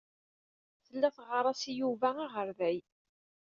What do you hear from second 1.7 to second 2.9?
i Yuba aɣerday.